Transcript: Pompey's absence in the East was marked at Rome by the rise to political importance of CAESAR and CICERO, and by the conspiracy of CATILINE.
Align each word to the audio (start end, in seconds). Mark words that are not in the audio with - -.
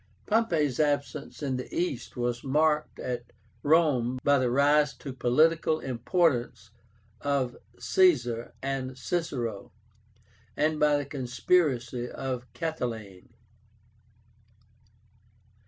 Pompey's 0.25 0.79
absence 0.79 1.43
in 1.43 1.57
the 1.57 1.71
East 1.71 2.17
was 2.17 2.43
marked 2.43 2.97
at 2.97 3.31
Rome 3.61 4.17
by 4.23 4.39
the 4.39 4.49
rise 4.49 4.95
to 4.97 5.13
political 5.13 5.79
importance 5.79 6.71
of 7.19 7.55
CAESAR 7.79 8.51
and 8.63 8.97
CICERO, 8.97 9.71
and 10.57 10.79
by 10.79 10.97
the 10.97 11.05
conspiracy 11.05 12.09
of 12.09 12.51
CATILINE. 12.53 13.29